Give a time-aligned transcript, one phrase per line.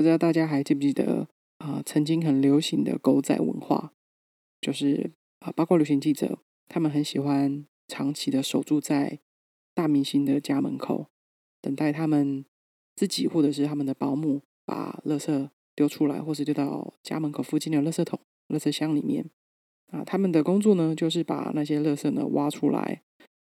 [0.00, 1.82] 不知道大家还记不记得啊？
[1.84, 3.92] 曾经很流行的狗仔文化，
[4.58, 6.38] 就是啊，包括旅行记者，
[6.68, 9.18] 他们很喜欢长期的守住在
[9.74, 11.10] 大明星的家门口，
[11.60, 12.46] 等待他们
[12.96, 19.28] 自己或者是他们的保姆把垃圾丢出来，或是丢到家门口附近的垃圾桶、垃圾箱里面。
[19.88, 23.02] 啊，他们的工作呢，就是把那些垃圾呢挖出来，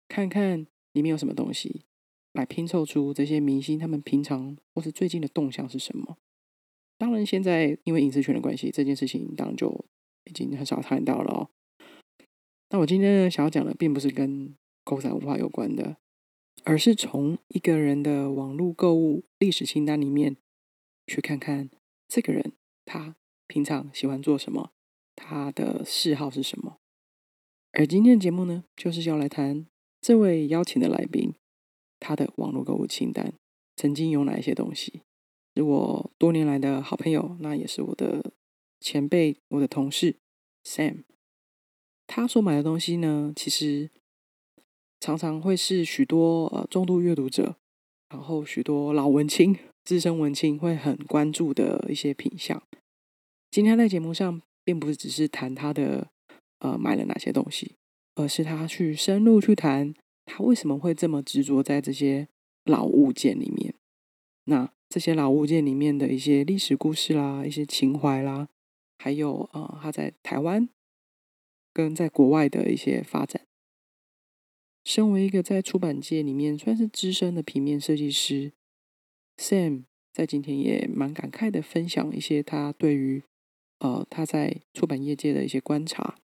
[0.07, 1.85] 看看里面有什么东西，
[2.33, 6.17] 来拼凑出这些明星他们平常或是最近的动向是什么。
[6.97, 9.85] 当然，现在因为隐私权的关系，这件事情当然就
[10.25, 11.49] 已经很少看到了哦。
[12.69, 15.97] 那我今天呢，想要讲的并不是跟购物文化有关的，
[16.63, 20.37] 而是从一个人的网络购物历史清单里面
[21.05, 21.69] 去看看
[22.07, 22.53] 这个人
[22.85, 23.15] 他
[23.47, 24.71] 平常喜欢做什么，
[25.15, 26.77] 他的嗜好是什么。
[27.73, 29.67] 而今天的节目呢，就是要来谈
[30.01, 31.33] 这位邀请的来宾
[31.99, 33.33] 他的网络购物清单
[33.75, 35.01] 曾经有哪一些东西。
[35.55, 38.33] 是我多年来的好朋友，那也是我的
[38.81, 40.17] 前辈，我的同事
[40.65, 41.03] Sam。
[42.05, 43.89] 他所买的东西呢，其实
[44.99, 47.55] 常常会是许多呃重度阅读者，
[48.09, 52.61] 然后许多老文青、资深文青会很关注的一些品相。
[53.49, 56.09] 今天在节目上，并不是只是谈他的
[56.59, 57.75] 呃买了哪些东西，
[58.15, 59.93] 而是他去深入去谈
[60.25, 62.27] 他为什么会这么执着在这些
[62.65, 63.73] 老物件里面。
[64.43, 68.47] 那这些老物件里面的一些历史故事啦，一些情怀啦，
[68.97, 70.69] 还有呃，他在台湾
[71.73, 73.45] 跟在国外的一些发展。
[74.83, 78.53] 身为一个在出版界里面算是资深的平面设计师
[79.37, 83.23] ，Sam 在今天也蛮感慨的分享一些他对于
[83.79, 86.19] 呃他在出版业界的一些观察。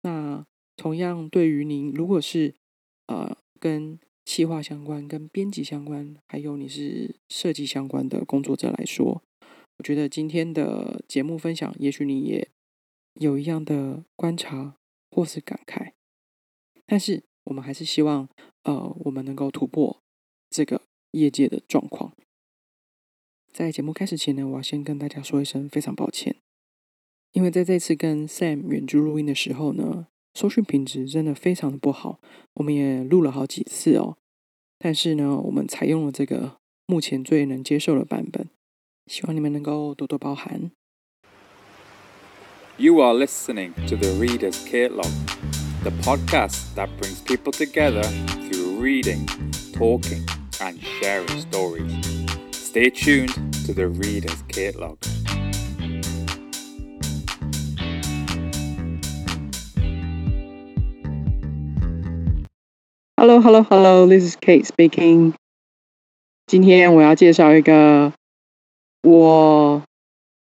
[0.00, 2.54] 那同样对于您，如果是
[3.06, 9.24] 呃跟企划相关、跟编辑相关，还有你是设计相关的工作者来说，
[9.78, 12.48] 我觉得今天的节目分享，也许你也
[13.14, 14.76] 有一样的观察
[15.10, 15.94] 或是感慨。
[16.86, 18.28] 但是我们还是希望，
[18.62, 20.00] 呃，我们能够突破
[20.48, 22.14] 这个业界的状况。
[23.52, 26.36] 在节目开始前呢，我要先跟大家说一声非常抱歉，
[27.32, 32.20] 因为在这次跟 Sam 远距录音的时候呢，收讯品质真的非常的不好，
[32.54, 34.18] 我们也录了好几次哦。
[34.82, 38.48] 但是呢，我们采用了这个目前最能接受的版本，
[39.06, 40.70] 希望你们能够多多包涵。
[42.78, 45.12] You are listening to the Reader's Catalog,
[45.84, 48.02] the podcast that brings people together
[48.48, 49.26] through reading,
[49.74, 50.26] talking,
[50.60, 52.02] and sharing stories.
[52.50, 53.34] Stay tuned
[53.66, 54.96] to the Reader's Catalog.
[63.20, 64.06] Hello, hello, hello.
[64.06, 65.34] This is Kate speaking.
[66.46, 68.14] 今天我要介绍一个
[69.02, 69.82] 我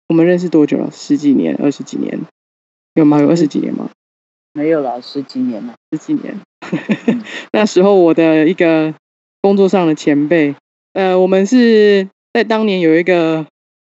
[0.07, 0.89] 我们认识多久了？
[0.93, 2.21] 十几年、二十几年？
[2.95, 3.21] 有吗？
[3.21, 3.91] 有二十几年吗？
[4.53, 6.41] 没有了，十几年了，十几年。
[7.51, 8.95] 那时候我的一个
[9.41, 10.55] 工作上的前辈，
[10.93, 13.45] 呃，我们是在当年有一个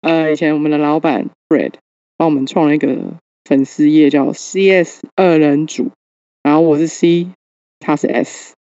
[0.01, 1.73] 呃，以前我们的老板 Fred
[2.17, 5.91] 帮我们创了一个粉丝页，叫 CS 二人组，
[6.41, 7.27] 然后我是 C，
[7.79, 8.54] 他是 S。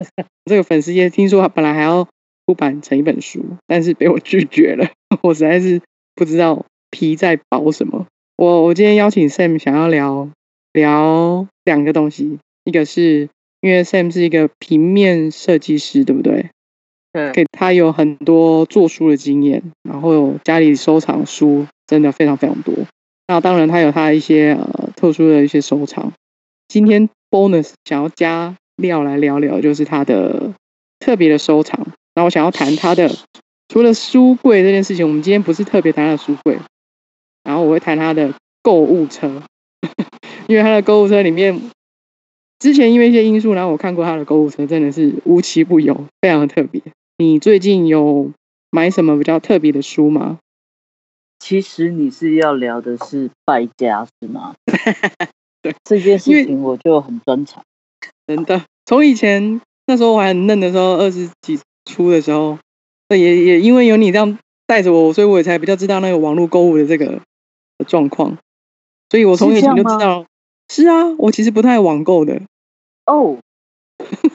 [0.46, 2.08] 这个粉丝页听说他本来还要
[2.46, 4.88] 出版成一本书，但是被我拒绝了。
[5.22, 5.80] 我实在是
[6.14, 8.06] 不知道皮在薄什么。
[8.36, 10.30] 我我今天邀请 Sam 想要聊
[10.72, 13.28] 聊两个东西，一个是
[13.60, 16.50] 因为 Sam 是一个平面设计师，对不对？
[17.12, 17.32] 对。
[17.32, 22.74] 给他有很多做书的经验，然后家里收藏书真的非常非常多。
[23.28, 26.12] 那当然他有他一些呃特殊的一些收藏。
[26.66, 28.56] 今天 bonus 想要加。
[28.80, 30.52] 料来聊聊，就是他的
[30.98, 31.78] 特别的收藏。
[32.14, 33.10] 然后我想要谈他的
[33.68, 36.58] 除了书柜这件事情，我们今天不是特别谈他的书柜，
[37.44, 39.42] 然后我会谈他的购物车，
[40.48, 41.60] 因为他的购物车里面，
[42.58, 46.82] 之前因为一些因素，然后我看过他的购物车，真的是无奇不有，非常的特别。
[47.18, 48.32] 你最近有
[48.70, 50.38] 买什么比较特别的书吗？
[51.38, 54.54] 其实你是要聊的是败家是吗？
[55.62, 57.62] 对，这件事情我就很专长。
[58.30, 62.56] 真的，从以前那时候我还很嫩的时候，二十几出的时候，
[63.08, 64.38] 也也因为有你这样
[64.68, 67.20] 带着我，所以我也才比较知道那个网络购物的这个
[67.88, 68.38] 状况。
[69.08, 70.26] 所以我从以前就知道，
[70.68, 72.40] 是啊，我其实不太网购的。
[73.06, 73.38] 哦，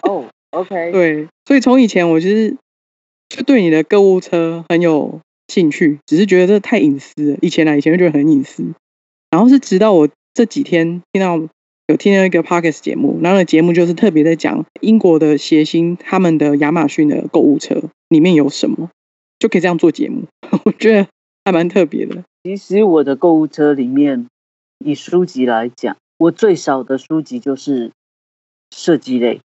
[0.02, 2.58] 哦，OK， 对，所以从以前我其实
[3.30, 7.38] 就对你的购物车很有兴趣，只是觉得这太隐私了。
[7.42, 8.66] 以前啊，以前就觉得很隐私，
[9.32, 11.48] 然后是直到我这几天听到。
[11.88, 18.90] 有听到一个 podcast 节目，然后节目就是特别在讲英国的谐星他们的亚马逊的购物车里面有什么。
[19.38, 20.24] 就可以这样做节目，
[20.64, 21.08] 我觉得
[21.44, 22.24] 还蛮特别的。
[22.44, 24.28] 其实我的购物车里面，
[24.80, 27.92] 以书籍来讲，我最少的书籍就是
[28.72, 29.42] 设计类。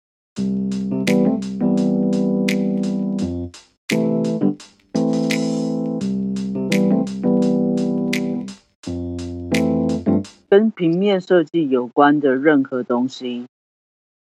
[10.54, 13.46] 跟平面设计有关的任何东西，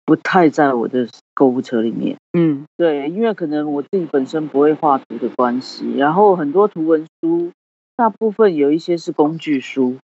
[0.04, 2.16] 不太在我的购物车里面。
[2.36, 7.52] 嗯对，因为可能我自己本身不会画图的关系，然后很多图文书，
[7.94, 9.98] 大部分有一些是工具书，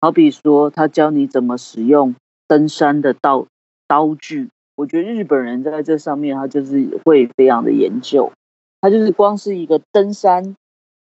[0.00, 2.16] 好比说他教你怎么使用
[2.48, 3.46] 登山的道
[3.86, 4.48] 刀具。
[4.74, 8.32] 我觉得日本人在这上面，他就是会非常的研究，
[8.80, 10.56] 他就是光是一个登山、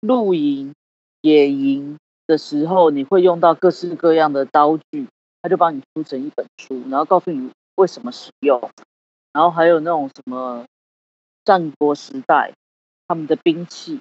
[0.01, 0.75] 露营、
[1.21, 1.97] 野营
[2.29, 5.09] 的时候，你会用到各式各样的刀具，
[5.43, 8.61] 他就帮你出成一本书，然后告诉你为什么使用。
[9.33, 10.65] 然后还有那种什么
[11.45, 12.53] 战国时代
[13.07, 14.01] 他们的兵器，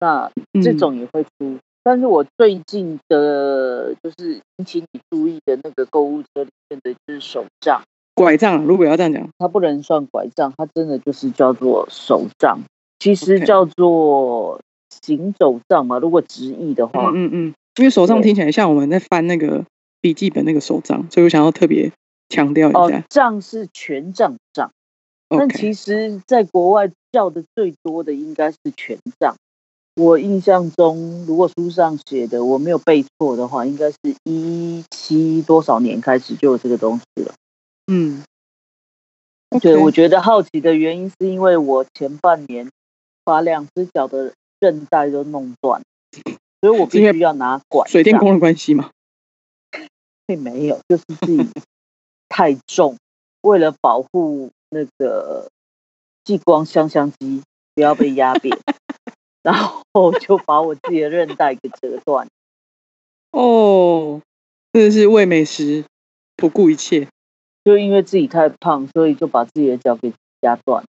[0.00, 0.30] 那
[0.62, 1.58] 这嗯种也会出。
[1.82, 7.82] 但是我最近的，就是引起你注意的那个购物车里面的就是手杖，
[8.14, 12.60] 拐杖，如果要这样讲，它不能算拐杖，它真的就是叫做手杖，
[12.98, 14.60] 其实叫做
[15.02, 15.98] 行走杖嘛。
[15.98, 19.64] 如果直译的话，嗯嗯嗯，因为手杖对听起来像我们在翻那个
[20.00, 21.92] 笔记本那个手杖，所以我想要特别
[22.28, 24.70] 强调一哦下。，杖是权杖杖。
[25.28, 29.34] 但其实，在国外叫的最多的应该是权杖。
[29.96, 37.32] 我印象中，如果书上写的我没有背错的话，应该是一七多少年开始就有这个东西了。
[37.90, 38.22] 嗯，
[39.60, 42.68] 对我觉得好奇的原因是因为我前半年
[43.24, 44.32] 把两只脚的
[44.64, 45.82] 韧带都弄断，
[46.62, 47.86] 所以我必须要拿管。
[47.86, 48.90] 水电工的关系嘛。
[50.26, 51.50] 并没有，就是自己
[52.30, 52.96] 太重，
[53.42, 55.50] 为了保护那个
[56.24, 57.42] 激光香香机
[57.74, 58.56] 不要被压扁，
[59.44, 59.54] 然
[59.92, 62.26] 后就把我自己的韧带给折断。
[63.32, 64.22] 哦，
[64.72, 65.84] 真的是为美食
[66.36, 67.06] 不顾一切。
[67.62, 70.84] 就因为自己太胖，所以就把自己的脚给压断。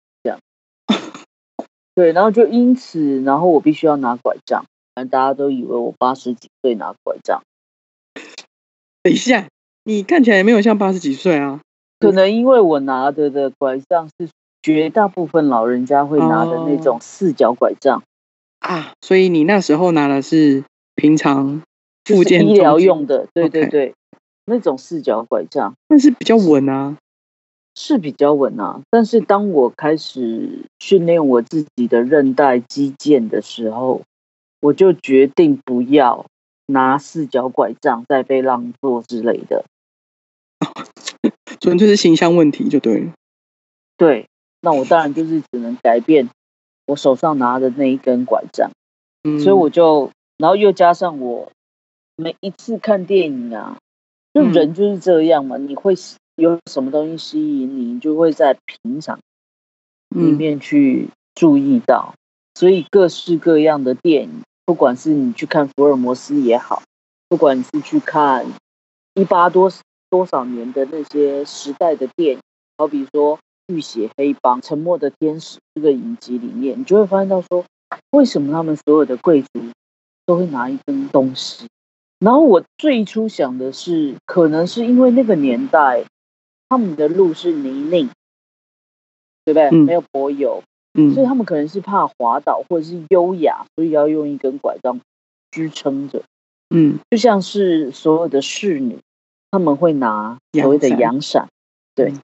[1.94, 4.64] 对，然后就因此，然后我必须要拿拐杖，
[4.94, 7.42] 反正大家都以为我八十几岁拿拐杖，
[9.02, 9.46] 等一下，
[9.84, 11.60] 你看起来也没有像八十几岁啊。
[12.00, 14.28] 可能因为我拿的的拐杖是
[14.60, 18.02] 绝大部分老人家会拿的那种四脚拐杖。
[18.58, 20.64] 啊，所以你那时候拿的是
[20.96, 21.62] 平常
[22.02, 23.94] 就是附件医疗用的，对对对
[24.46, 26.96] 那种四脚拐杖但是比较稳啊。
[27.74, 28.80] 是比较稳啊。
[28.90, 34.02] 但是当我开始训练我自己的韧带肌腱的时候，
[34.60, 36.26] 我就决定不要
[36.66, 39.64] 拿四脚拐杖再被让座之类的。
[41.60, 43.12] 纯粹是形象问题就对了。
[43.96, 44.28] 对，
[44.60, 46.28] 那我当然就是只能改变
[46.86, 48.70] 我手上拿的那一根拐杖，
[49.22, 51.50] 嗯，所以我就，然后又加上我
[52.16, 53.78] 每一次看电影啊，
[54.34, 55.94] 就嗯人就是这样嘛，你会
[56.36, 59.22] 有什么东西吸引你，你就会在平常里
[60.10, 62.14] 嗯面去注意到，
[62.54, 66.82] 所以各式各样的电影，不管是你去看福尔摩斯也好，
[67.28, 68.46] 不管是去看
[69.14, 69.70] 一八多
[70.10, 72.40] 多少年的那些时代的电影，
[72.78, 73.38] 好比说
[73.68, 77.64] 《浴血黑帮》《沉默的天使》这个影集里面，你就会发现到说，
[78.10, 79.48] 为什么他们所有的贵族
[80.26, 81.68] 都会拿一根东西？
[82.18, 86.04] 然后我最初想的是，可能是因为那个年代
[86.68, 88.08] 他们的路是泥泞，
[89.44, 89.68] 对不对？
[89.70, 90.62] 嗯没有柏油，
[90.94, 95.00] 所以嗯他们可能是怕滑倒或者是优雅，所以要用一根拐杖
[95.50, 96.22] 支撑着，
[96.70, 98.98] 嗯就像是所有的侍女，
[99.50, 101.48] 他们会拿所谓的阳伞。
[101.94, 102.20] 对嗯，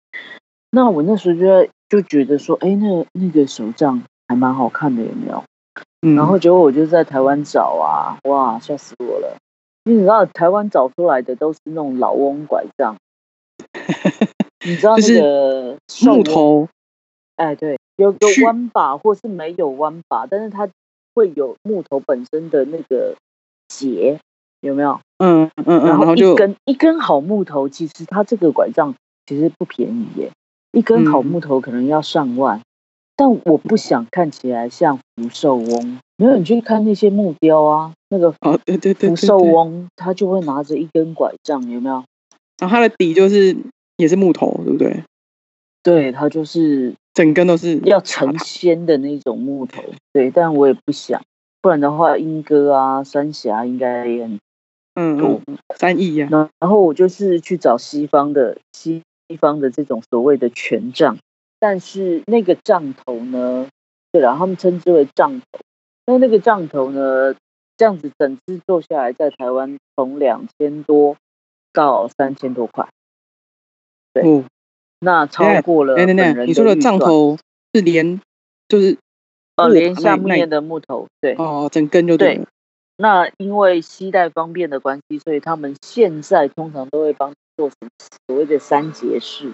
[0.71, 5.45] 那我那时候就在就觉得说，哎，那那个手杖还蛮好看的，有没有？
[6.03, 9.37] 嗯，然后结果我就在台湾找啊，哇，吓死我了！
[9.85, 12.97] 因为你知道台湾找出来的都是那种老翁拐杖，
[14.65, 16.69] 你知道那就是个木头，
[17.37, 20.69] 哎，对，有个弯把，或是没有弯把，但是它
[21.15, 23.15] 会有木头本身的那个
[23.69, 24.19] 结，
[24.61, 25.01] 有没有？
[25.19, 28.95] 嗯嗯嗯，然后一根一根好木头，其实它这个拐杖
[29.27, 30.31] 其实不便宜耶，
[30.73, 32.61] 一根好嗯木头可能要上万。
[33.17, 42.03] 但我不想看起来像福寿翁，没有你去看那些木雕啊，那个哦对对对，福寿翁他就会拿着一根拐杖，有没有？
[42.59, 43.55] 然后它的底就是
[44.01, 45.05] 也是木头，对不对？
[45.83, 51.23] 对，它就是整根都是要成仙的那种木头，对，但我也不想，
[51.61, 54.41] 不然的话，莺歌啊、三峡应该也很
[54.95, 61.17] 嗯多嗯三亿呀，然然后我就是去找西方的西西方的这种所谓的权杖，
[61.59, 63.69] 但是那个杖头呢，
[64.13, 65.61] 对了，他们称之为杖头。
[66.07, 67.35] 那那个杖头呢，
[67.77, 71.17] 这样子整只做下来，在台湾从两千多
[71.73, 72.89] 到三千多块。
[74.13, 74.45] 对，哦，
[75.01, 77.39] 那超过了哎，等等，你说的杖头
[77.75, 78.21] 是连，
[78.69, 78.97] 就是
[79.57, 81.35] 呃，连下面的木头，对。
[81.35, 82.47] 哦，整根就对了。
[82.97, 87.77] 那因为携带方便的关系，所以他们现在通常都会帮你做成
[88.27, 89.53] 所谓的三节式，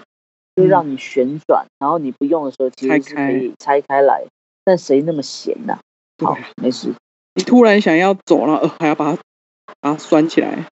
[0.55, 4.25] 就嗯让你旋转，然后你不用的时候其拆实是可以拆开来。
[4.65, 5.79] 但谁那么闲呐、
[6.21, 6.93] 好没事。
[7.35, 9.21] 你突然想要走了，呃，还要把它
[9.79, 10.65] 把它拴起来。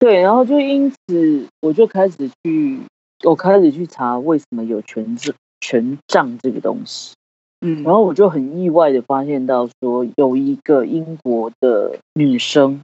[0.00, 2.80] 对，然后就因此我就开始去，
[3.24, 7.14] 我开始去查为什么有权杖权杖这个东西。
[7.60, 12.82] 嗯，然后我就很意外的发现到说，有一个英国的女生，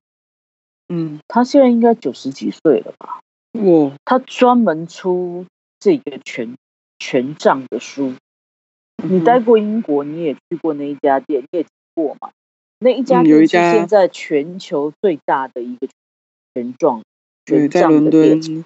[0.88, 3.20] 嗯，她现在应该九十几岁了吧？
[3.52, 5.44] 我她专门出
[5.78, 6.56] 这个权
[6.98, 8.14] 权杖的书。
[9.02, 12.30] 你嗯待过英国，你也去过那一家店，你也听过嘛？
[12.78, 15.88] 那一家嗯有店是一家现在全球最大的一个
[16.54, 17.02] 权状
[17.44, 18.64] 对，权在伦杖的店。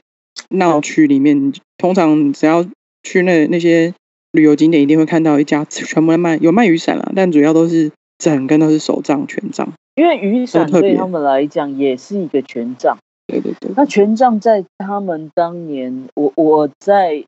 [0.49, 2.65] 敦闹区里面，通常只要
[3.03, 3.95] 去那那些
[4.33, 9.73] 旅游景点，一定会看到一家全部在卖，有卖雨伞啦，但主要都是整根都是手杖、权杖。
[9.95, 12.99] 因为雨伞对他们来讲也是一个权杖。
[13.27, 17.25] 对对对，那权杖在他们当年，我我在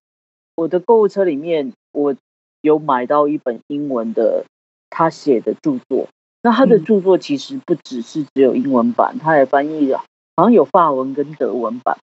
[0.57, 2.15] 我的购物车里面，我
[2.61, 4.45] 有买到一本英文的
[4.91, 6.09] 他写的著作。
[6.43, 10.05] 那他的嗯著作其实不只是只有英文版，他也翻译了，
[10.37, 11.97] 好像有法文跟德文版，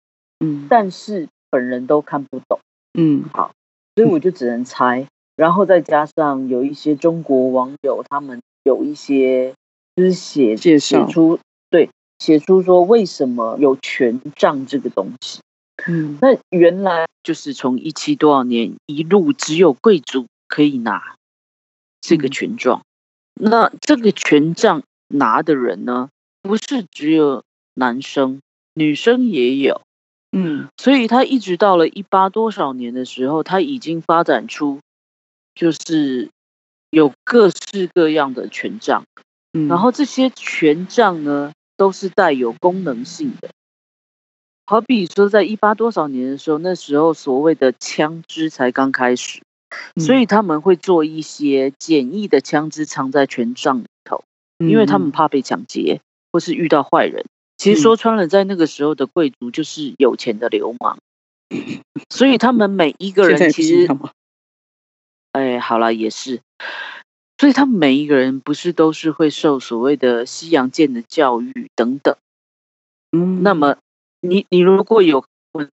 [0.41, 2.59] 嗯但是本人都看不懂，
[2.97, 3.53] 嗯好
[3.95, 5.07] 所以我就只能猜。
[5.37, 9.53] 然后再加上有一些中国网友，他们有一些
[9.95, 15.39] 就是写写出对写出说为什么有权杖这个东西。
[15.87, 21.15] 嗯那原来就是从一七多少年一路只有贵族可以拿
[22.01, 22.81] 这个嗯权杖。
[23.33, 26.09] 那这个权杖拿的人呢，
[26.43, 27.43] 不是只有
[27.73, 28.41] 男生，
[28.75, 29.81] 女生也有。
[30.31, 34.79] 嗯所以他一直到了一八多少年的时候，他已经发展出
[35.53, 36.29] 就是
[36.89, 39.03] 有各式各样的权杖。
[39.53, 43.49] 嗯，然后这些权杖呢，都是带有功能性的。
[44.65, 49.41] 好比说，在一八多少年的时候，那时候所谓的枪支才刚开始，
[49.97, 54.23] 所以他们会做一些简易的枪支藏在权杖里头，
[54.59, 55.99] 因为他们嗯怕被抢劫
[56.31, 57.25] 或是遇到坏人。
[57.61, 60.97] 其实说穿了，在那个时候的贵族就是有钱的流氓，
[62.09, 63.87] 所以他们每一个人其实？
[65.31, 66.41] 哎，好了，也是。
[67.37, 72.15] 所以他们每一个人不是都是会受所谓的西洋剑的教育等等。
[73.11, 73.77] 嗯，那么
[74.21, 75.69] 你你如果有问，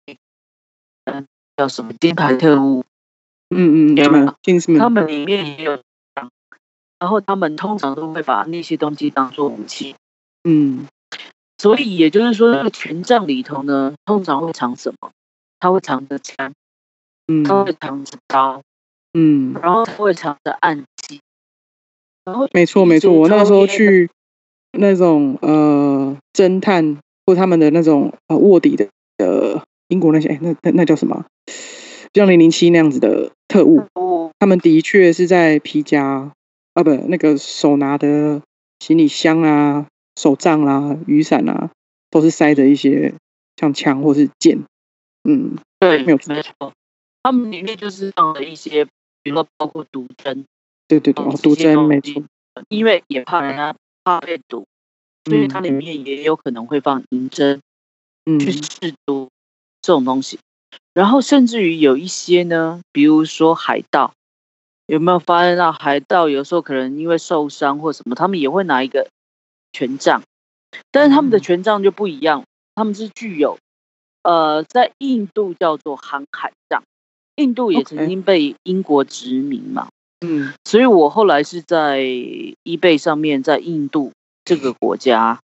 [1.05, 1.25] 嗯，
[1.55, 2.83] 叫什么金牌特务，
[3.47, 5.81] 嗯嗯，他们里面也有，
[6.99, 9.95] 然后他们通常都会把那些东西当做武器。
[10.43, 10.85] 嗯
[11.57, 15.11] 所以也就是说，那个权杖里头呢，通常会藏什么？
[15.59, 16.53] 它会藏着枪，它
[17.27, 18.61] 嗯会藏着刀，
[19.13, 21.19] 嗯，然后它会藏着暗器，
[22.23, 24.09] 然后没错没错，我那个时候去
[24.77, 28.87] 那种呃侦探或他们的那种呃卧底的
[29.17, 31.25] 呃英国那些哎那那那叫什么？
[32.13, 36.31] 像零零七那样子的特务，哦他们的确是在皮夹
[36.73, 38.41] 啊不那个手拿的
[38.79, 39.87] 行李箱啊、
[40.17, 41.69] 手杖啦、雨伞啊，
[42.09, 43.13] 都是塞着一些
[43.55, 44.63] 像枪或是剑。
[45.23, 46.73] 嗯对，没有错没错，
[47.21, 48.85] 他们里面就是放了一些，
[49.21, 50.43] 比如说包括毒针，
[50.87, 52.23] 对对对，哦，毒针没错。
[52.69, 54.65] 因为也怕人家怕被毒，
[55.25, 57.61] 所以嗯它里面也有可能会放银针
[58.25, 59.29] 嗯去试毒
[59.83, 60.39] 这种东西。
[60.95, 64.13] 然后甚至于有一些呢，比如说海盗，
[64.87, 69.07] 有没有发现到海盗有时候可能因为受伤或什么，他们也会拿一个
[69.77, 70.23] 权杖，
[70.89, 73.59] 但是他们的嗯权杖就不一样，他们是具有
[74.23, 76.81] 呃，在印度叫做航海杖，
[77.35, 79.89] 印度也曾经被英国殖民嘛，
[80.25, 85.39] 嗯所以我后来是在 eBay 上面，在印度这个国家，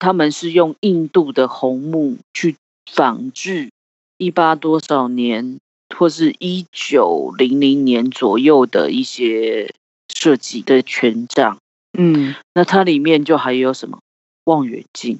[0.00, 2.56] 他们是用印度的红木去
[2.90, 3.70] 仿制
[4.18, 5.60] 一八多少年
[5.96, 9.72] 或是一九零零年左右的一些
[10.12, 11.58] 设计的权杖。
[11.92, 13.98] 嗯那它里面就还有什么
[14.44, 15.18] 望远镜、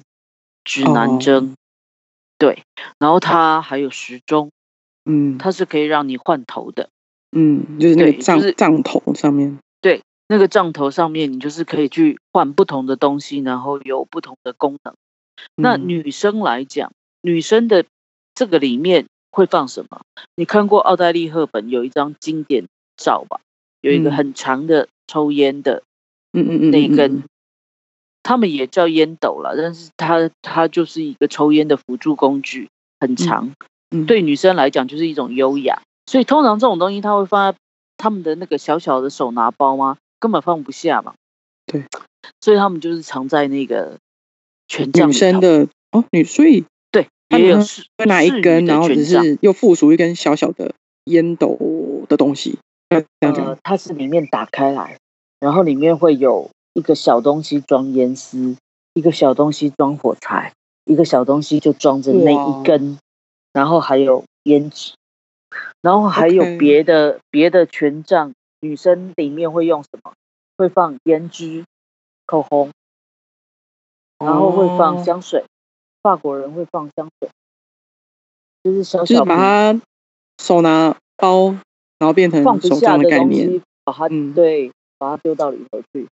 [0.63, 1.55] 指南哦针，
[2.37, 2.63] 对，
[2.97, 4.51] 然后它还有时钟，
[5.05, 6.89] 嗯它是可以让你换头的。
[7.31, 9.57] 嗯，就是那对个帐就是杖头上面。
[9.79, 14.95] 对那个帐头上面，你就是可以去换不同的东西，然后有不同的功能。
[15.55, 17.85] 那嗯女生来讲，女生的
[18.33, 20.01] 这个里面会放什么？
[20.35, 22.65] 你看过奥黛丽·赫本有一张经典
[22.97, 23.41] 照吧？
[23.81, 25.83] 有一个嗯很长的抽烟的
[26.33, 27.23] 嗯嗯嗯，那一根，嗯
[28.23, 32.69] 他们也叫烟斗了，但是它它就是一个抽烟的辅助工具，
[32.99, 33.51] 很长。
[33.93, 37.57] 嗯对女生来讲就是一种优雅，所以通常这种东西他会放在
[37.97, 39.97] 他们的那个小小的手拿包吗？
[40.17, 41.13] 根本放不下嘛。
[41.65, 41.83] 对，
[42.39, 43.97] 所以他们就是藏在那个
[44.69, 50.73] 权杖女生的哦，女所以对，他们也有侍会拿一根，然后只是又附属一根小小的
[51.05, 51.57] 烟斗
[52.07, 53.03] 的东西，呃，
[53.61, 54.97] 它是里面打开来，
[55.41, 58.55] 然后里面会有一个小东西装烟丝，
[58.93, 60.53] 一个小东西装火柴，
[60.85, 62.99] 一个小东西就装着那一根，
[63.51, 64.93] 然后还有胭脂，
[65.81, 68.31] 然后还有别的别的权杖。
[68.63, 70.13] 女生里面会用什么？
[70.55, 71.65] 会放胭脂、
[72.27, 72.69] 口红，
[74.19, 75.43] 然后会放哦香水。
[76.03, 77.29] 法国人会放香水，
[78.63, 79.81] 就是小就是小把它
[80.37, 81.49] 手拿包，
[81.97, 83.47] 然后变成放不下的东概念。
[83.47, 84.71] 西，把它、嗯对，
[85.01, 86.07] 把它丢到里头去。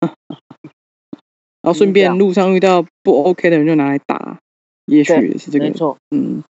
[1.60, 4.38] 然后顺便路上遇到不 OK 的人就拿来打，
[4.84, 6.44] 也许也是这个，没错，嗯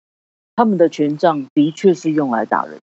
[0.58, 2.80] 他们的权杖的确是用来打人。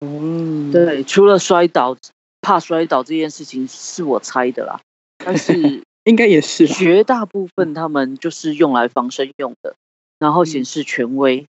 [0.00, 1.96] 嗯，对，除了摔倒，
[2.40, 4.80] 怕摔倒这件事情是我猜的啦，
[5.18, 9.74] 但是 应该也是啦，绝大部分他们就是用来防身用的，
[10.18, 11.46] 然后显示权威。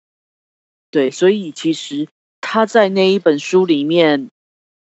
[0.89, 2.07] 对，所以其实
[2.41, 4.29] 他在那一本书里面，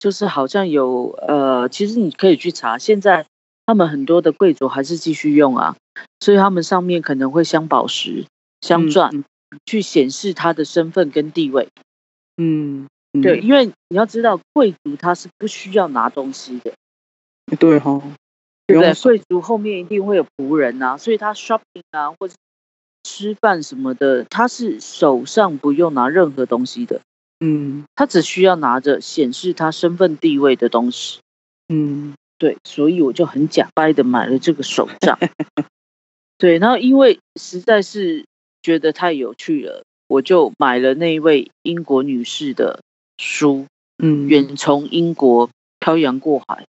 [0.02, 3.24] 就是好像有呃，其实你可以去查，现在
[3.64, 5.76] 他们很多的贵族还是继续用啊，
[6.18, 8.26] 所以他们上面可能会镶宝石、
[8.62, 9.24] 镶钻，嗯
[9.64, 11.68] 去显示他的身份跟地位。
[12.36, 16.72] 嗯，嗯对，因为你要知道，贵族他是不需要拿东西的，
[17.60, 18.02] 对哈，
[18.66, 18.92] 对不对？
[18.94, 22.34] 贵族后面一定会有仆人啊，所以他 shopping 啊，或者
[23.04, 27.00] 吃饭什么的，他是手上不用拿任何东西的，
[27.42, 27.84] 嗯。
[27.94, 31.20] 他只需要拿着显示他身份地位的东西。
[31.68, 32.14] 嗯。
[32.38, 35.16] 对，所以我就很假掰的买了这个手杖。
[36.38, 38.24] 对，然后因为实在是
[38.62, 42.80] 觉得太有趣了，我就买了那一位英国女士的
[43.16, 43.66] 书，
[43.98, 46.66] 嗯，远从英国漂洋过海，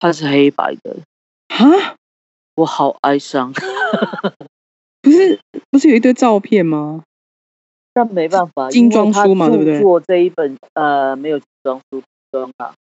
[0.00, 0.96] 它是黑白的，
[1.48, 1.94] 哈，
[2.56, 3.52] 我好哀伤，
[5.00, 5.38] 不是
[5.70, 7.04] 不是有一堆照片吗？
[7.94, 12.74] 但没办法，精装书嘛对不对做这一本呃没有精装书，精装啊。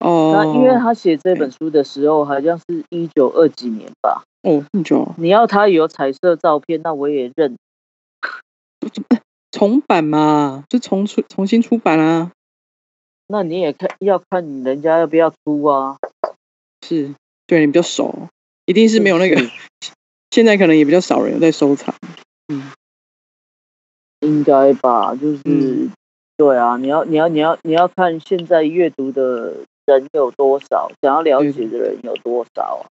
[0.00, 4.22] 哦，那因为他写这本书的时候，好像是一九二几年吧。
[4.42, 7.56] 哦，很久你要他有彩色照片，那我也认。
[9.50, 12.30] 重版嘛，就重出重新出版啊，
[13.26, 15.96] 那你也看要看人家要不要出啊？
[16.86, 17.14] 是
[17.46, 18.28] 对你比较熟，
[18.66, 19.40] 一定是没有那个，
[20.30, 21.92] 现在可能也比较少人有在收藏，
[24.28, 25.90] 应该吧，就是、嗯
[26.36, 29.54] 对啊，你要你要你要你要看现在阅读的
[29.86, 32.86] 人有多少，想要了解的人有多少啊？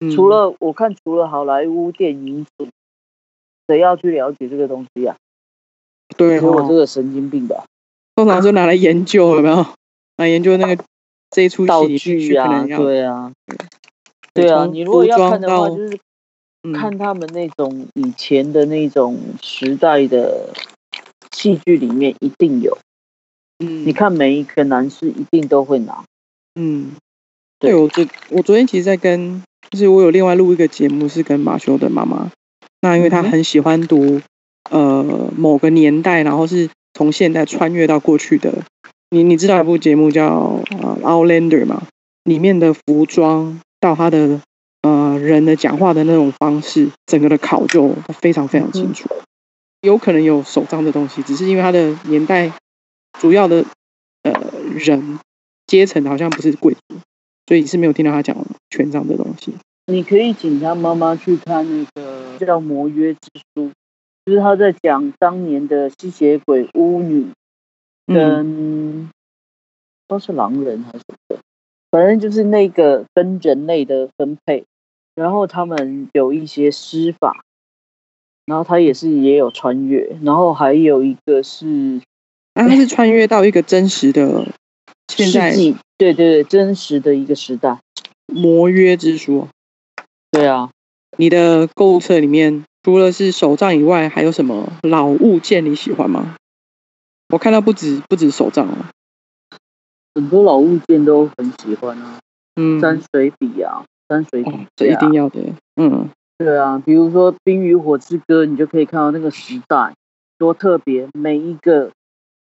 [0.00, 2.66] 嗯除了我看，除了好莱坞电影组，
[3.68, 5.14] 谁要去了解这个东西啊？
[6.16, 7.64] 对我这哦，个神经病吧？
[8.16, 9.64] 通常就拿来研究有没有？
[10.16, 10.82] 来研究那个
[11.30, 13.30] 这一出道戏具啊，对啊，
[14.34, 16.00] 对啊，你如果装要看的话，到就是嗯
[16.74, 20.52] 看他们那种以前的那种时代的
[21.32, 22.76] 戏剧里面一定有。
[23.62, 26.04] 嗯你看每一个男士一定都会拿。
[26.54, 26.92] 嗯，
[27.58, 32.30] 对对我昨我昨天其实在跟，就是我有另外录一个节目是跟马修的妈妈，
[32.80, 34.20] 那因为她嗯哼很喜欢读
[34.70, 38.64] 呃某个年代，然后是从现代穿越到过去的。
[39.10, 41.82] 你你知道有部节目叫呃《Outlander》吗？
[42.24, 44.40] 里面的服装到他的
[45.20, 49.08] 呃人的讲话的那种方式，整个的考究非常非常清楚。
[49.82, 52.52] 有可能有手杖的东西，只是因为他的年代
[53.18, 53.64] 主要的
[54.22, 54.32] 呃
[54.74, 55.18] 人
[55.66, 56.96] 阶层好像不是贵族，
[57.46, 58.36] 所以是没有听到他讲
[58.70, 59.54] 权杖的东西。
[59.86, 63.20] 你可以请他妈妈去看那个叫《魔约之
[63.54, 63.68] 书》，
[64.26, 67.28] 就是他在讲当年的吸血鬼巫女
[68.06, 69.10] 嗯跟、
[70.06, 71.38] 都是狼人还是什么的，
[71.90, 74.64] 反正就是那个跟人类的分配，
[75.20, 77.44] 然后他们有一些施法，
[78.46, 82.00] 然后他也是也有穿越，然后还有一个是
[82.54, 84.48] 啊，他是穿越到一个真实的
[85.08, 85.54] 现在
[85.98, 87.78] 对对对，真实的一个时代，
[88.32, 89.46] 魔约之书。
[90.30, 90.70] 对啊，
[91.18, 96.34] 你的购物车里面除了是手杖以外，还有什么老物件你喜欢吗？
[97.28, 98.86] 我看到不止不止手杖哦，
[100.14, 102.18] 很多老物件都很喜欢啊，
[102.56, 104.44] 嗯，山水笔啊，山水
[104.74, 105.40] 这一定要的，
[105.76, 106.10] 嗯。
[106.36, 109.92] 对啊，比如说《冰与火之歌》，你就可以看到那个时代
[110.38, 111.90] 多特别，每一个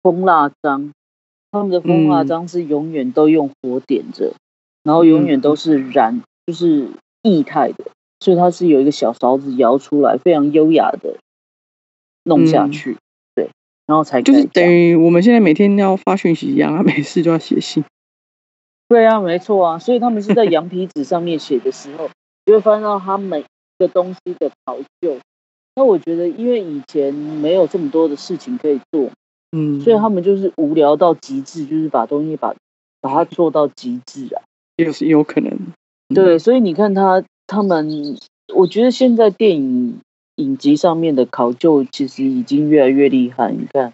[0.03, 0.91] 蜂蜡章，
[1.51, 4.33] 他们的蜂蜡嗯章是永远都用火点着，
[4.83, 6.89] 然后永远都是燃，就是
[7.23, 7.85] 液态的，
[8.19, 11.17] 所以它是有一个小勺子摇出来，非常优雅的
[12.23, 12.97] 弄下去，
[13.33, 13.49] 对，
[13.87, 17.83] 然后才就是等于我们现在每天要发讯息一样，他，没事就要写信。
[18.89, 22.09] 对啊，没错啊，所以他们是在羊皮纸上面写的时候，
[22.45, 23.45] 就会发现到他每一
[23.79, 25.17] 个东西的考究。
[25.75, 29.09] 那我觉得，因为以前没有这么多的事情可以做，
[29.51, 32.55] 嗯，所以他们就是无聊到极致，就是把东西把
[33.01, 34.41] 把它做到极致啊。
[34.77, 35.51] 也是有可能。
[35.51, 35.73] 嗯
[36.15, 38.17] 对，所以你看他他们，
[38.55, 39.99] 我觉得现在电影
[40.37, 43.51] 影集上面的考究其实已经越来越厉害。
[43.51, 43.91] 你看，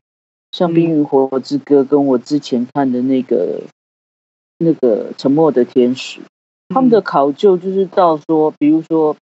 [0.52, 3.64] 像《冰与火之歌》跟我之前看的那个
[4.58, 6.20] 那个《沉默的天使》，
[6.70, 9.16] 他们的考究就是到说，比如说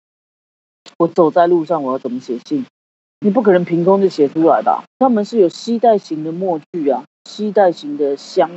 [0.98, 2.64] 我走在路上，我要怎么写信？
[3.20, 4.84] 你不可能凭空就写出来吧？
[4.98, 8.50] 他们是有吸带型的墨具啊，吸带型的箱。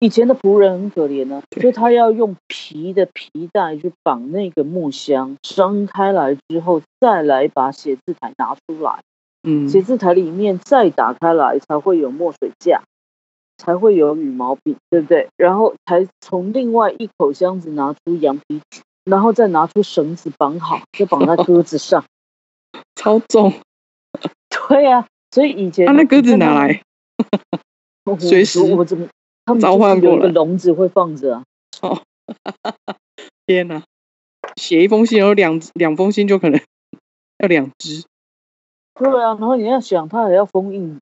[0.00, 9.00] 以前的仆人很可怜呢、对所以他要用皮的皮带去绑那个木箱，张开来之后，再来把写字台拿出来，
[9.42, 12.82] 嗯，写字台里面再打开来，才会有墨水架，
[13.64, 15.28] 才会有羽毛笔，对不对？
[15.36, 22.04] 然后才从另外一口箱子拿出羊皮纸，然后再拿出绳子绑好，就绑在鸽子上。
[22.96, 23.52] 超重，
[24.68, 26.82] 对呀、所以以前他那鸽子你看他们哪来？
[28.04, 29.08] 我 随时我我怎么？
[29.46, 31.44] 他们召唤过来笼子会放着啊。
[31.82, 32.02] 哦
[33.46, 33.82] 天哪！
[34.56, 36.58] 写一封信，然后两两封信就可能
[37.38, 38.04] 要两只。
[38.94, 40.98] 对啊，然后你要想，他还要封印，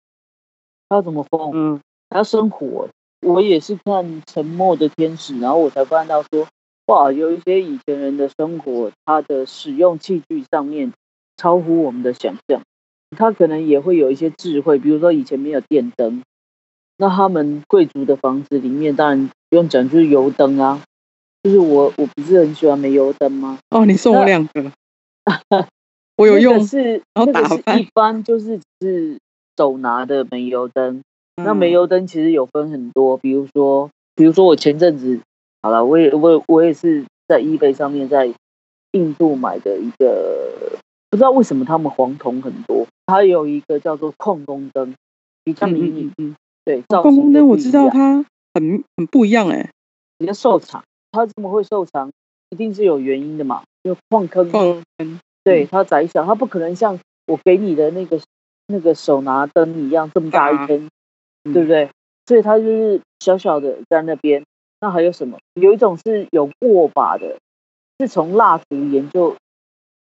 [0.88, 1.53] 他要怎么封？
[1.55, 1.81] 嗯，
[2.12, 2.88] 还要生活。
[3.20, 6.46] 我也是看《沉默的天使》，然后我才发现到说，
[6.87, 10.92] 哇，有一些以前人的生活，他的使用器具上面
[11.37, 12.62] 超乎我们的想象。
[13.16, 16.22] 他可能也会有一些智慧，比如说以前没有电灯，
[16.96, 20.83] 那他们贵族的房子里面当然不用讲，就是油灯啊。
[21.44, 23.59] 就是我我不是很喜欢煤油灯吗？
[23.70, 24.72] 哦，你送我两个，
[26.16, 26.66] 我有那用个。
[26.66, 29.18] 是然后那个打翻是一般就是只是
[29.57, 31.03] 手拿的煤油灯。
[31.44, 31.57] 那嗯。
[31.57, 35.20] 煤油灯其实有分很多，比如说，比如说我前阵子，
[35.62, 38.33] 好了，我也我我也是在 eBay 上面在
[38.92, 40.78] 印度买的一个，
[41.11, 44.94] 不知道为什么他们黄铜很多，它有一个叫做矿工灯，
[45.44, 46.14] 比较嗯迷你，嗯嗯。
[46.18, 48.24] 嗯，对，造矿工灯我知道它
[48.55, 49.70] 很很不一样哎，
[50.18, 52.11] 比较瘦长，它这么会瘦长，
[52.50, 55.20] 一定是有原因的嘛，就矿坑矿坑。
[55.44, 58.20] 对它窄小，它不可能像我给你的那个
[58.68, 60.88] 那个手拿灯一样这么大一大根，
[61.44, 61.90] 嗯对不对？
[62.26, 64.44] 所以它就是小小的在那边。
[64.81, 65.38] 那还有什么？
[65.55, 67.38] 有一种是有握把的，
[68.00, 69.37] 是从蜡烛研究，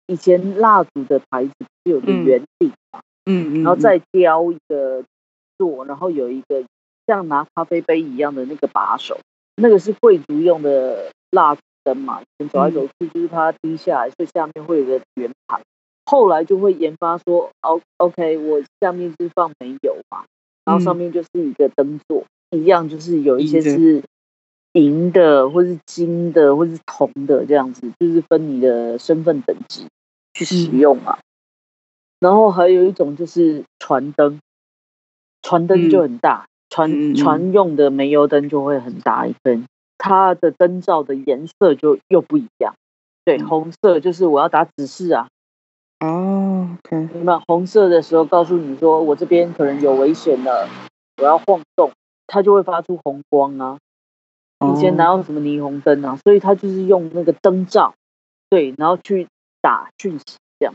[0.09, 5.05] 以前蜡烛的牌子是有个嗯圆顶嘛，嗯嗯，然后再雕一个
[5.57, 6.65] 座，然后有一个
[7.07, 9.21] 像拿咖啡杯一样的那个把手，
[9.55, 15.61] 那个是贵族用的蜡烛灯嘛，以前走来走去就是它低下来，所以下面会有个圆盘。
[16.07, 20.25] 后来就会研发说，O OK，我下面是放煤油嘛，
[20.66, 20.98] 然后上嗯。
[20.98, 24.02] 面就是一个灯座，一样就是有一些是
[24.72, 29.87] 银的，或是金的，或是铜的这样子，就是分你的身份等级
[30.35, 30.79] 去使嗯。
[30.81, 31.16] 用嘛。
[32.20, 34.40] 然后还有一种就是船灯，
[35.42, 39.66] 船灯就很大，船船用的煤油灯就会很大一根，
[39.98, 42.74] 它的灯罩的颜色就又不一样。
[43.24, 43.46] 对，嗯。
[43.46, 45.29] 红色就是我要打指示啊，
[46.07, 50.69] 哦，OK，那红色的时候告诉你说我这边可能有危险了，
[51.16, 51.90] 我要晃动，
[52.27, 53.79] 它就会发出红光啊。
[54.61, 57.95] 以前哪哦有什么霓虹灯啊，所以它就是用那个灯罩，
[58.49, 59.27] 对，然后去
[59.61, 60.75] 打讯息这样。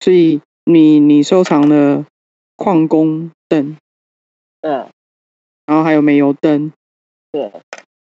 [0.00, 2.04] 所以你你收藏了
[2.56, 3.76] 矿工灯，
[4.60, 4.88] 嗯
[5.64, 6.72] 然后还有煤油灯，
[7.30, 7.52] 对，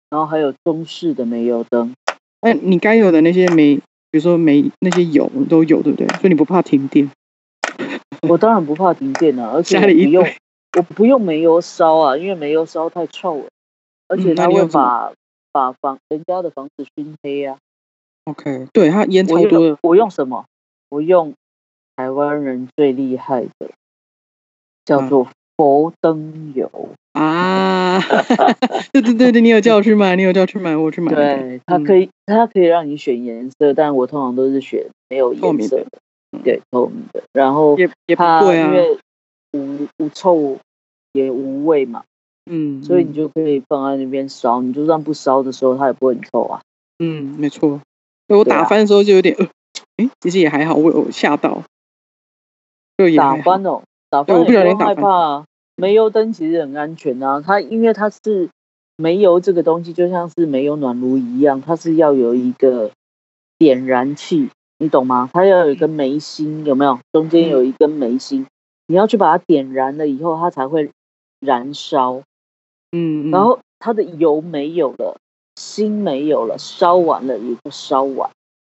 [0.10, 1.94] 然后还有中式的煤油灯，
[2.42, 3.82] 哎，你该有的那些煤，
[4.14, 6.08] 比如说煤那些油都有，对不对？
[6.20, 7.10] 所以你不怕停电？
[8.30, 10.24] 我当然不怕停电了、而且不用，
[10.78, 13.46] 我不用煤油烧啊，因为煤油烧太臭了，
[14.08, 15.12] 而且它会把
[15.52, 17.58] 把房人家的房子熏黑啊。
[18.26, 20.46] OK，对，它烟我超多我用什么？
[20.90, 21.34] 我用
[21.96, 23.72] 台湾人最厉害的，
[24.86, 26.70] 叫嗯做佛灯油。
[27.14, 27.63] 啊！
[28.94, 31.14] 对对对对，你有叫我去买，你有叫我去买，我去买。
[31.14, 35.88] 对，它嗯可以，它可以让你选颜色，但我通常都是选没有颜色的，
[36.44, 37.24] 对，透明的。
[37.34, 38.98] 然后也也不它贵啊，因为
[39.54, 40.58] 无无臭
[41.14, 42.04] 也无味嘛，
[42.50, 44.62] 嗯，所以你嗯就可以放在那边烧。
[44.62, 46.62] 你就算不烧的时候，它也不会很臭啊。
[47.00, 47.82] 嗯，没错。
[48.28, 49.48] 所以我打翻的时候就有点，呃，
[49.98, 51.64] 哎，其实也还好，我有吓到，
[52.98, 53.36] 就也打。
[53.38, 55.46] 翻哦，打翻我不小心打翻。
[55.76, 58.50] 煤油灯其实很安全啊，它因为它是
[58.96, 62.92] 煤油这个东西就像是煤油暖炉一样，它是要有一个
[63.58, 65.30] 点燃器，你懂吗？
[65.34, 67.00] 它要有一根煤芯，有没有？
[67.12, 68.46] 中间有一根煤芯，
[68.88, 70.92] 你要去把它点燃了以后，它才会
[71.40, 72.22] 燃烧。
[72.92, 75.18] 嗯，嗯然后它的油没有了，
[75.56, 78.30] 芯没有了，烧完了也就烧完，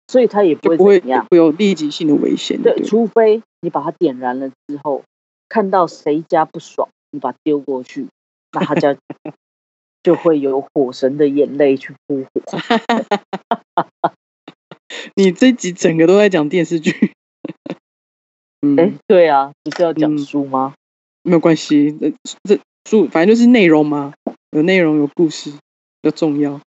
[0.07, 1.27] 所以它也不会怎样。
[1.29, 2.61] 会有立即性的危险。
[2.63, 5.03] 对，对，除非你把它点燃了之后，
[5.49, 8.07] 看到谁家不爽，你把它丢过去，
[8.51, 8.95] 那他家
[10.03, 12.41] 就会有火神的眼泪去扑火。
[15.15, 17.13] 你这集整个都在讲电视剧。
[18.61, 20.73] 嗯，哎、对啊，不是要讲嗯书吗？
[21.23, 24.13] 没有关系，这这书反正就是内容嘛，
[24.51, 25.51] 有内容有故事
[26.01, 26.59] 比较重要。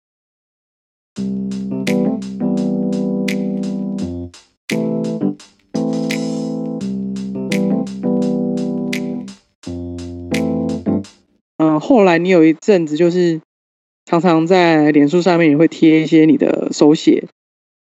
[11.61, 13.43] 嗯，后来你有一阵子就是
[14.07, 17.29] 常常在脸书上面也会贴一些你的手写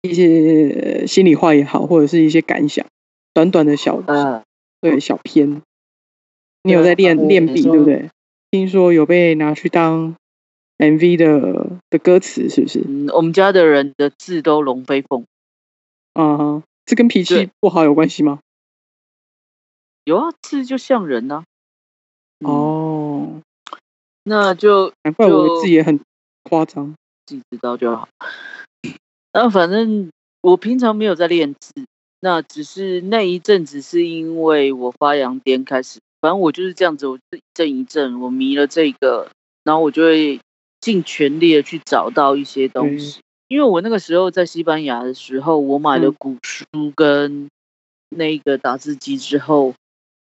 [0.01, 2.87] 一些呃心里话也好，或者是一些感想，
[3.35, 4.43] 短短的小嗯，
[4.81, 5.61] 对小篇，
[6.63, 8.09] 你有在练我练笔，对不对？
[8.49, 10.15] 听说有被拿去当
[10.79, 12.83] MV 的的歌词，是不是？
[12.87, 15.25] 嗯，我们家的人的字都龙飞凤，
[16.13, 18.39] 啊、哈，这跟脾气不好有关系吗？
[20.03, 21.43] 有啊，字就像人呐、
[22.39, 22.86] 嗯，哦，
[24.29, 25.97] 那就难怪我的就字也很
[26.43, 26.93] 夸张。
[27.25, 28.09] 自己知道就好。
[29.31, 30.09] 那反正
[30.41, 31.71] 我平常没有在练字，
[32.19, 39.29] 那只是那一阵子是因为我发扬癫开始，反正我就是这样子，我是一阵一阵，我迷了这个，
[39.63, 40.41] 然后我就会
[40.81, 43.21] 尽全力的去找到一些东西。
[43.47, 47.47] 因为我那个时候在西班牙的时候，我买了嗯古书跟
[48.09, 49.73] 那个打字机之后，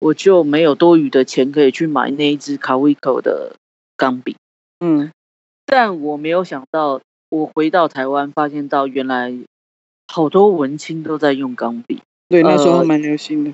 [0.00, 3.54] 我就没有多余的钱可以去买那一只卡威口的
[3.96, 4.36] 钢笔。
[4.80, 5.10] 嗯，
[5.64, 9.32] 但我没有想到，我回到台湾，发现到原来
[10.08, 12.02] 好多文青都在用钢笔。
[12.28, 13.52] 对，那时候呃蛮流行的。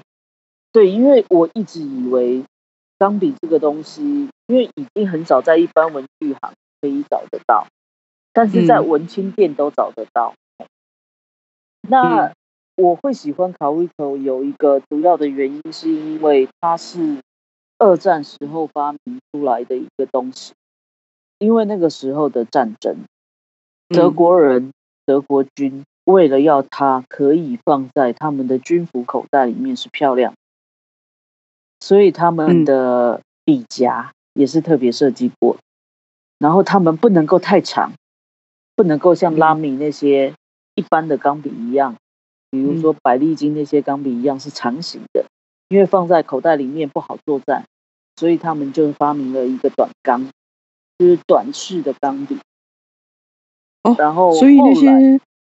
[0.72, 2.44] 对，因为我一直以为
[2.98, 7.66] 钢笔这个东西，因为已经很少在一般文具行可以找得到，
[8.32, 10.34] 但是在嗯文青店都找得到。
[11.82, 12.34] 那嗯
[12.76, 17.18] 我会喜欢卡威口有一个主要的原因，是因为它是
[17.80, 20.52] 二战时候发明出来的一个东西，
[21.38, 22.98] 因为那个时候的战争。
[23.88, 24.70] 德嗯国人、
[25.06, 30.34] 德国军为了要它可以放在他们的军服口袋里面是漂亮，
[31.80, 35.56] 所以他们嗯的笔夹也是特别设计过。
[36.38, 37.92] 然后他们不能够太长，
[38.76, 40.34] 不能够像拉米那些
[40.74, 41.96] 一般的钢笔一样，
[42.50, 45.24] 比如说百利金那些钢笔一样是长形的，
[45.70, 47.64] 因为放在口袋里面不好作战，
[48.16, 50.28] 所以他们就发明了一个短钢，
[50.98, 52.36] 就是短式的钢笔。
[53.84, 54.88] 哦然后所以那些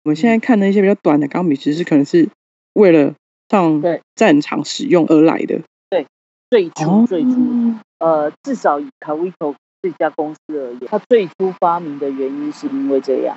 [0.04, 2.30] 我们现在看的一些比较短的钢笔，其实可能是
[2.74, 3.16] 为了
[3.50, 5.62] 上对战场使用而来的。
[5.90, 6.06] 对
[6.52, 13.36] 最初哦，最初，呃，至少以卡威头这家公司而言，它最初发明的原因是因为这样。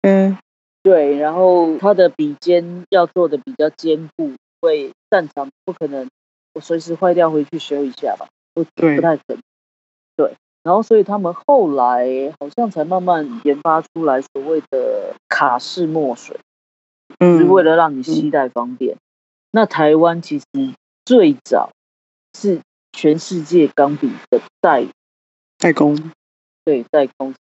[0.00, 0.38] 嗯
[0.82, 6.08] 对，然后它的笔尖要做的比较坚固，因为战场不可能
[6.54, 9.38] 我随时坏掉回去修一下吧，不对不太可能。
[10.16, 18.96] 对，然后所以他们后来好像才慢慢研发出来所谓的卡式墨水，是嗯，为了让你携带方便。
[19.50, 20.44] 那台湾其实
[21.04, 21.70] 最早
[22.38, 22.60] 是
[22.92, 24.86] 全世界钢笔的代
[25.58, 26.12] 代工。
[26.64, 27.40] 对代工厂。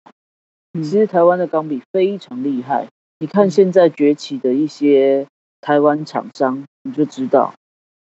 [0.75, 2.89] 嗯其实台湾的钢笔非常厉害，
[3.21, 5.29] 你看现在崛起的一些
[5.65, 7.55] 台湾厂商，你就知道，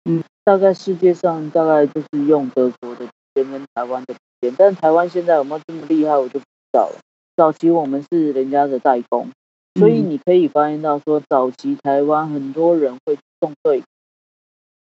[0.05, 6.99] 嗯，大概世界上大概就是用德国的笔尖跟台湾的笔尖，但台湾现在有没有这么厉害，我就不知道了。
[7.35, 9.29] 早期我们是人家的代工，
[9.75, 13.83] 所以嗯你可以发现到说，早期台湾很多人会送对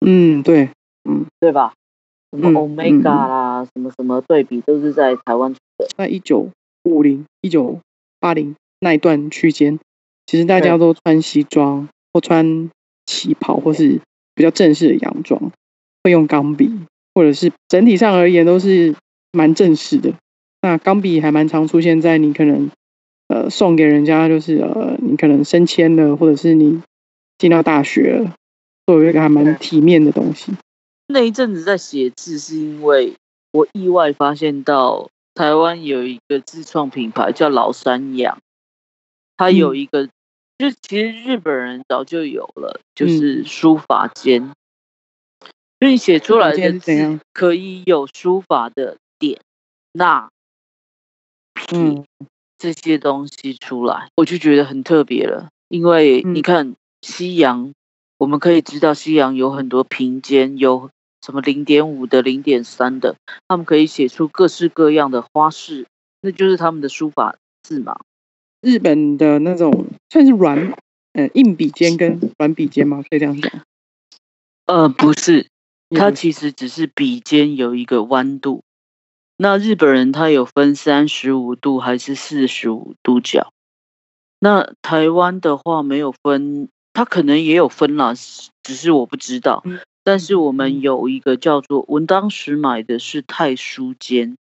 [0.06, 0.70] 嗯，对，
[1.10, 1.74] 嗯对吧？
[2.30, 5.88] 什么嗯 Omega 啦，什么什么对比都是在台湾出的。
[5.98, 6.50] 在一九
[6.84, 7.80] 五零、一九
[8.20, 9.80] 八零那一段区间，
[10.28, 12.70] 其实大家都穿西装或穿
[13.06, 14.02] 旗袍，或是
[14.36, 15.52] 比较正式的洋装，
[16.04, 16.72] 会用钢笔，
[17.14, 18.96] 或者是整体上而言都是
[19.32, 20.14] 蛮正式的。
[20.62, 22.70] 那钢笔还蛮常出现在你可能
[23.28, 26.82] 呃送给人家，就是呃你可能升迁了，或者是你
[27.38, 28.36] 进到大学了，
[28.86, 30.52] 作为一个还蛮对体面的东西。
[31.08, 33.14] 那一阵子在写字，是因为
[33.52, 38.38] 我意外发现到台湾有一个自创品牌叫老山羊，
[39.36, 40.08] 它有嗯一个，
[40.62, 44.52] 就其实日本人早就有了，就嗯是书法间，
[45.80, 49.42] 就你写出来的字可以有书法的点、
[49.92, 50.30] 捺、
[51.56, 52.04] 撇
[52.60, 55.50] 这些东西出来，我就觉得很特别了。
[55.68, 57.74] 因为你看西洋，
[58.20, 60.92] 我们可以知道西洋有很多平间，有
[61.26, 63.16] 什么零点五的、零点三的，
[63.48, 65.88] 他们可以写出各式各样的花式，
[66.22, 68.00] 那就是他们的书法字嘛。
[68.62, 70.74] 日本的那种算是软，
[71.14, 73.02] 呃，硬笔尖跟软笔尖吗？
[73.10, 73.50] 可以这样讲？
[74.66, 75.48] 呃，不是，
[75.92, 78.62] 它其实只是笔尖有一个弯度。
[79.38, 83.54] 那日本人他有分三十五度还是四十五度角？
[84.42, 88.14] 那台湾的话没有分，他可能也有分啦，
[88.62, 89.64] 只是我不知道。
[90.04, 94.36] 但是我们有一个叫做，我当时买的是钛书尖，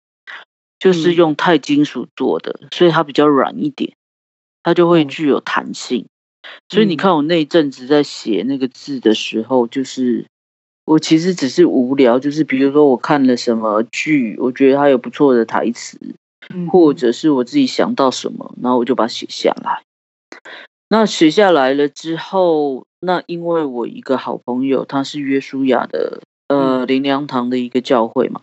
[0.79, 3.93] 就是用钛金属做的，所以它比较软一点，
[4.63, 6.05] 它就会具有弹性。
[6.69, 10.25] 所以你看我那一阵子在写那个字的时候，就是。
[10.85, 15.99] 我其实只是无聊，就是比如说我看了什么剧，我觉得它有不错的台词，
[16.71, 19.83] 或者是我自己想到什么，然后我就把它写下来。
[20.87, 28.41] 那写下来了之后，那因为我一个好朋友，他是约书亚的，呃，林良堂的一个教会嘛，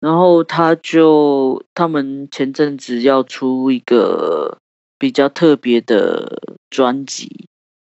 [0.00, 4.56] 然后他就他们前阵子要出一个
[4.98, 7.46] 比较特别的专辑，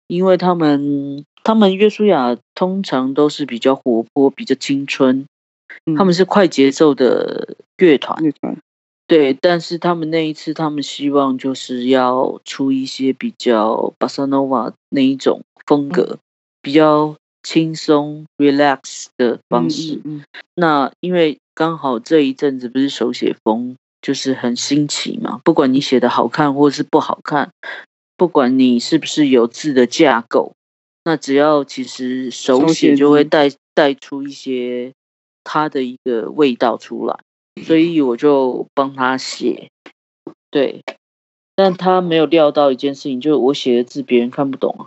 [0.07, 1.23] 因为他们。
[1.45, 5.27] 他们约书亚通常都是比较活泼、比较青春，
[5.95, 8.23] 他们是快节奏的乐团。
[8.23, 8.57] 乐团
[9.05, 16.17] 对，但是他们那一次，他们希望就是要出一些比较巴萨诺瓦那一种风格，
[16.63, 20.01] 比较轻松、relax 的方式。
[20.55, 27.49] 那因为刚好这一阵子不是手写风就是很新奇嘛，不管你写的好看或是不好看，
[28.15, 30.53] 不管你是不是有字的架构。
[31.05, 34.93] 那只要其实手写就会带带出一些
[35.43, 37.17] 它的一个味道出来，
[37.63, 39.71] 所以我就帮他写，
[40.51, 40.83] 对，
[41.55, 44.85] 但他没有料到一件事情，就是我写的字别人看不懂啊。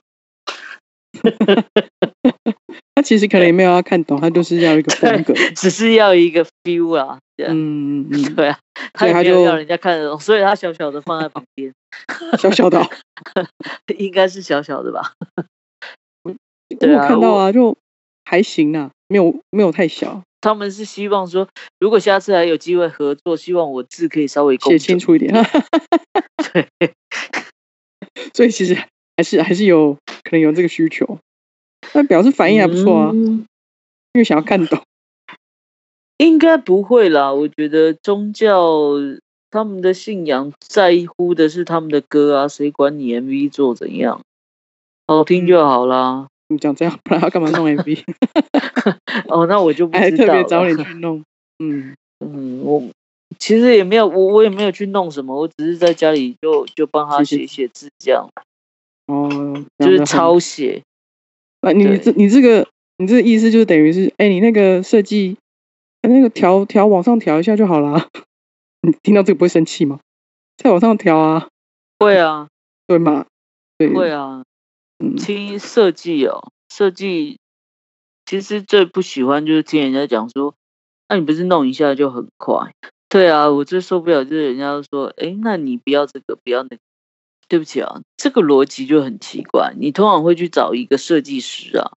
[2.94, 7.18] 他其实可能也没有要看懂，他就是要一个风格，只是要一个 feel 啊。
[7.46, 8.58] 嗯嗯嗯，对啊，
[8.92, 11.72] 他也没有要人家看得懂，所以他小小的放在旁边，
[12.38, 12.84] 小小的，
[13.96, 15.12] 应该是小小的吧。
[16.24, 16.30] 我
[16.70, 17.76] 有看到啊，就
[18.24, 20.22] 还行啊，没有没有太小。
[20.40, 21.48] 他们是希望说，
[21.80, 25.32] 如果下次还有机会合作，希望我字可以稍微写清楚一点。
[26.52, 26.68] 对，
[28.34, 28.76] 所以其实
[29.16, 31.18] 还是还是有可能有这个需求，
[31.92, 33.46] 那表示反应还不错啊，因
[34.14, 34.80] 为想要看懂。
[36.18, 38.92] 应该不会啦，我觉得宗教
[39.50, 44.20] 他们的信仰在乎的是他们的歌啊，谁管你 MV 做怎样，
[45.06, 46.28] 好听就好啦。
[46.48, 48.02] 你讲这样，不然要干嘛弄 MV？
[49.28, 51.22] 哦，那我就不知道还特别找你去弄。
[51.58, 52.82] 嗯 嗯，我
[53.38, 58.28] 其实也没有，我我也没有去弄什么，我只是在家里就就帮他写写字这样。
[59.06, 60.82] 哦，就是抄写。
[61.60, 65.36] 啊，你这你这个你这个意思就是等于是，哎，你那个设计
[66.08, 68.08] 那个调调往上调一下就好了。
[68.82, 70.00] 你听到这个不会生气吗？
[70.56, 71.48] 再往上调啊。
[71.98, 72.48] 会啊。
[72.86, 73.26] 对吗？
[73.76, 73.92] 对。
[73.92, 74.44] 会啊。
[75.16, 77.38] 听设计哦，设计
[78.26, 80.54] 其实最不喜欢就是听人家讲说，
[81.08, 82.74] 那你不是弄一下就很快？
[83.08, 86.78] 对啊，我最受不了就是人家说，哎，那你不要这个，不要那个。
[87.48, 89.72] 对不起啊，这个逻辑就很奇怪。
[89.78, 91.92] 你通常会去找一个设计师啊。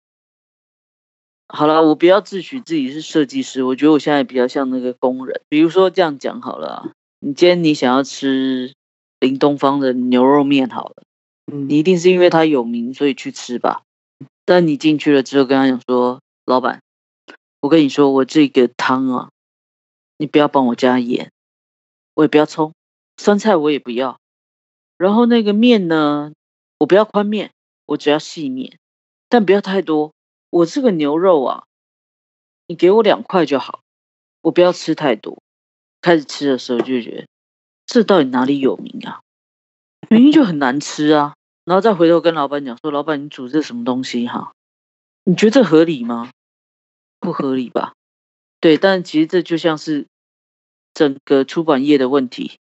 [1.52, 5.42] 好了，我不要自诩自己是设计师，我觉得我现在比较像那个工人。
[5.50, 8.74] 比如说这样讲好了，你今天你想要吃
[9.20, 11.04] 林东方的牛肉面好了。
[11.52, 13.82] 你一定是因为他有名，所以去吃吧。
[14.46, 16.84] 但你进去了之后，跟他讲说：“老板，
[17.60, 19.30] 我跟你说，我这个汤啊，
[20.20, 21.32] 你不要帮我加盐，
[22.14, 22.74] 我也不要葱，
[23.18, 24.20] 酸菜我也不要。
[25.00, 26.32] 然后那个面呢，
[26.78, 27.50] 我不要宽面，
[27.88, 28.78] 我只要细面，
[29.28, 30.12] 但不要太多。
[30.50, 31.64] 我这个牛肉啊，
[32.68, 33.82] 你给我两块就好，
[34.42, 35.38] 我不要吃太多。
[36.02, 37.28] 开始吃的时候就觉得，
[37.86, 39.22] 这到底哪里有名啊？
[40.10, 41.36] 明明就很难吃啊！”
[41.66, 44.54] 然后再回头跟老板讲说：“老板，你煮这什么东西哈？
[45.26, 46.32] 你觉得这合理吗？
[47.20, 47.94] 不合理吧？
[48.60, 50.08] 对，但其实这就像是
[50.94, 52.58] 整个出版业的问题，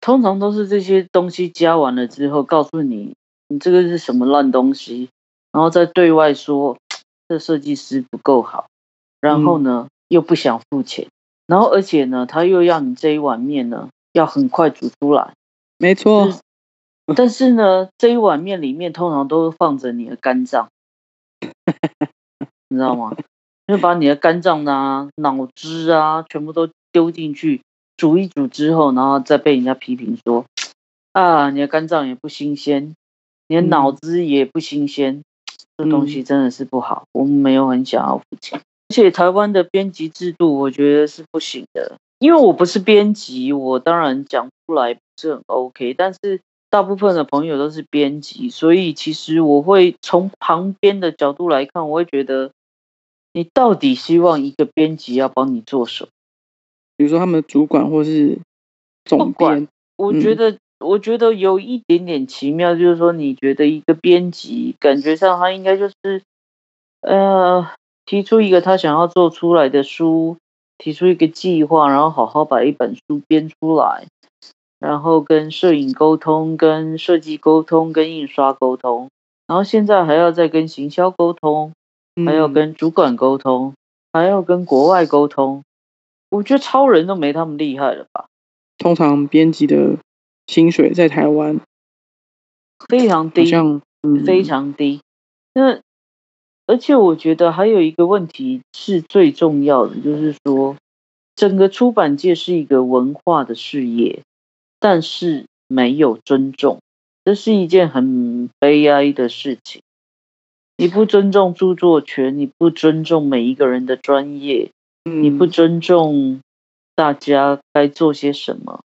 [0.00, 3.14] 通常都是这些东西加完了之后，告诉你
[3.48, 5.08] 你这个是什么烂东西，
[5.52, 6.76] 然后再对外说
[7.30, 8.66] 这设计师不够好，
[9.20, 11.06] 然后呢又不想付钱，
[11.46, 15.32] 然后而且呢他又要你这一碗面呢要很快煮出来，
[15.78, 16.28] 没错。”
[17.14, 20.68] 但是呢，这一碗面里面通常都放着你的肝脏，
[22.68, 23.16] 你知道吗？
[23.68, 27.62] 就把你的肝脏啊、脑汁啊全部都丢进去
[27.96, 30.44] 煮一煮之后，然后再被人家批评说，
[31.12, 32.94] 啊，你的肝脏也不新鲜，
[33.48, 35.22] 你的脑子也不新鲜，
[35.84, 38.58] 这东西真的是不好，我们没有很想要付钱。
[38.58, 52.50] 而且台湾的编辑制度，我觉得是不行的，因为我不是编辑，我当然讲出来不是很 OK，但是大部分的朋友都是编辑，所以其实我会从旁边的角度来看，我会觉得。
[53.32, 56.10] 你到底希望一个编辑要帮你做什么？
[56.96, 58.40] 比如说他们的主管或是
[59.04, 59.68] 总编？
[59.94, 66.22] 我觉得，我觉得有一点点奇妙，就是说，你觉得一个编辑感觉上他应该就是，
[67.02, 67.70] 呃，
[68.04, 70.36] 提出一个他想要做出来的书，
[70.78, 74.06] 提出一个计划，然后好好把一本书编出来，
[74.78, 79.08] 然后跟摄影沟通，跟设计沟通，跟印刷沟通，
[79.46, 81.72] 然后现在还要再跟行销沟通。
[82.26, 83.72] 还要跟主管沟通，
[84.12, 85.62] 还要跟国外沟通，
[86.28, 88.26] 我觉得超人都没他们厉害了吧？
[88.76, 89.96] 通常编辑的
[90.50, 91.60] 薪水在台湾
[92.88, 93.52] 非常低，
[94.26, 95.00] 非常低。
[95.54, 95.80] 那
[96.66, 100.76] 而且我觉得还有一个问题是最重要的，就是说
[101.36, 104.24] 整个出版界是一个文化的事业，
[104.80, 106.80] 但是没有尊重，
[107.24, 109.82] 这是一件很悲哀的事情。
[110.76, 114.72] 你不尊重著作权，你不尊重每一个人的专业，
[115.04, 116.40] 你不尊重
[116.96, 118.80] 大家该做些什么？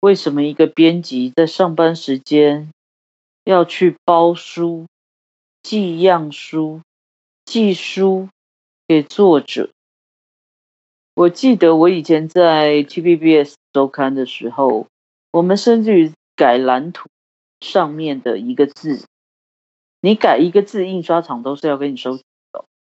[0.00, 2.70] 为什么一个编辑在上班时间
[3.44, 4.86] 要去包书、
[5.62, 6.82] 寄样书、
[7.44, 8.28] 寄书
[8.86, 9.70] 给作者？
[11.14, 14.86] 我记得我以前在 TVBS 周刊的时候，
[15.32, 17.08] 我们甚至于改蓝图
[17.60, 19.04] 上面的一个字。
[20.00, 22.22] 你改一个字，印刷厂都是要跟你收的，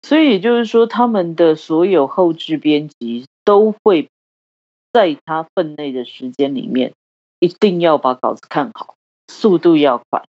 [0.01, 4.09] 所以也就是说，他们的所有后置编辑都会
[4.91, 6.93] 在他分内的时间里面，
[7.39, 8.95] 一定要把稿子看好，
[9.27, 10.23] 速度要快。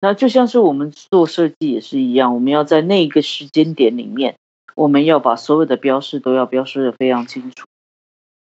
[0.00, 4.36] 那就像是我们做设计也是一样，我们要在那个时间点里面，
[4.74, 7.66] 我们要把所有的标示都要标示的非常清楚，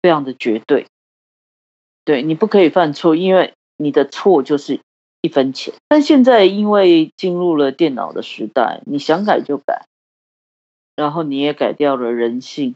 [0.01, 0.88] 非常的绝对。
[2.05, 4.80] 对你不可以犯错，因为你的错就是。
[5.22, 9.86] 一分钱，但现在因为进入了电脑的时代，你想改就改，
[10.95, 12.76] 然后你也改掉了人性。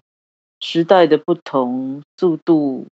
[0.63, 2.87] 时代的不同，速度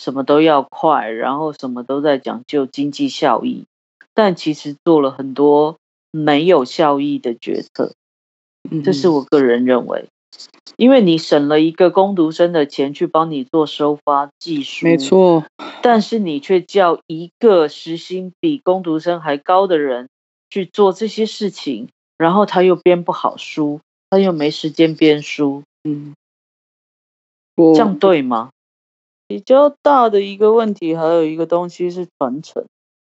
[0.00, 3.64] 什么都要快，然后什么都在讲究经济效益，
[4.12, 5.76] 但其实做了很多
[6.10, 7.92] 没有效益的决策。
[8.84, 10.06] 这是我个人认为。
[10.76, 15.44] 因为你省了一个工读生的钱去帮你做收发技术，没错，
[15.82, 20.08] 但是你却叫一个时薪比工读生还高的人
[20.50, 26.14] 去做这些事情，然后他又编不好书，他又没时间编书，嗯，
[27.56, 28.50] 这样对吗？
[29.28, 32.66] 比较大的一个问题，还有一个东西是传承。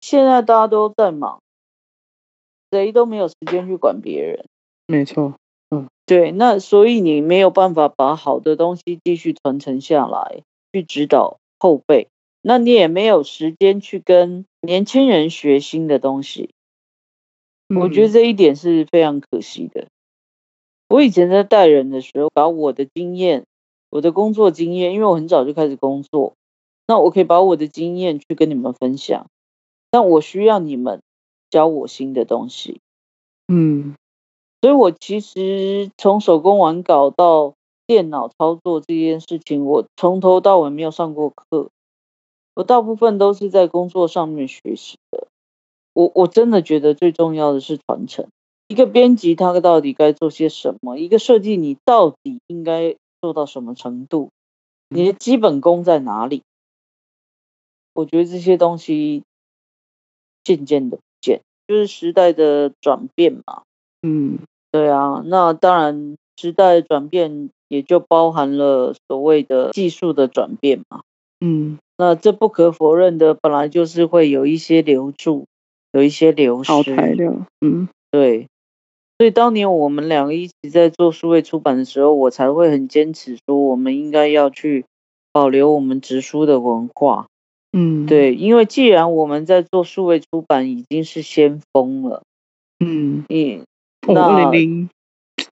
[0.00, 1.40] 现在大家都在忙，
[2.70, 4.46] 谁都没有时间去管别人，
[4.86, 5.34] 没错。
[5.70, 12.08] 嗯对，那所以你没有办法把好的东西继续传承下来，去指导后辈，
[12.40, 16.50] 那你也没有时间去跟年轻人学新的东西。
[17.74, 19.88] 我觉得这一点是非常可惜的。
[20.88, 23.44] 我以前在带人的时候，把我的经验、
[23.90, 26.34] 我的工作经验，因为我很早就开始工作，
[26.86, 29.26] 那我可以把我的经验去跟你们分享，
[29.90, 31.00] 但我需要你们
[31.50, 32.80] 教我新的东西。
[33.48, 33.94] 嗯。
[34.62, 37.54] 所以，我其实从手工完稿到
[37.86, 41.68] 电脑操作这件事情，我从头到尾没有上过课，
[42.54, 45.28] 我大部分都是在工作上面学习的。
[45.92, 48.26] 我我真的觉得最重要的是传承。
[48.66, 50.96] 一个编辑他到底该做些什么？
[50.96, 54.30] 一个设计你到底应该做到什么程度？
[54.88, 56.42] 你的基本功在哪里？
[57.92, 59.22] 我觉得这些东西
[60.44, 63.62] 渐渐的不见，就是时代的转变嘛。
[64.02, 64.38] 嗯。
[64.72, 71.00] 对啊，那当然，时代转变也就包含了所谓的技术的转变嘛。
[71.40, 75.46] 嗯，那这不可否认的，本来就是会有一些留住，
[75.92, 76.68] 有一些流失。
[76.68, 77.32] 淘汰掉。
[77.62, 78.48] 嗯，对。
[79.18, 84.84] 所以当年我们两个一起在做数位出版的时候，我才会很坚持说，我们应该要去
[85.32, 87.26] 保留我们直书的文化。
[87.72, 92.22] 嗯，对，因为既然我们在做数位出版已经是先锋了。
[92.78, 93.62] 嗯，你。
[94.08, 94.90] 二零零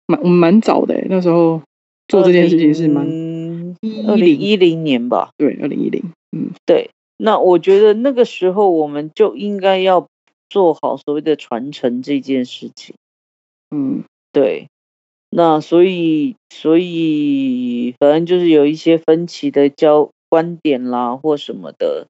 [0.06, 1.60] 蛮蛮早的，那时候
[2.06, 3.04] 做这件事情是蛮
[4.06, 5.30] 二零一零年吧？
[5.36, 6.04] 对，二零一零。
[6.30, 6.90] 嗯，对。
[7.16, 10.06] 那我觉得那个时候我们就应该要
[10.48, 12.94] 做好所谓的传承这件事情。
[13.70, 14.68] 嗯，对。
[15.30, 22.06] 那所以，所以反正就是有一些分歧的交观点啦或什么的，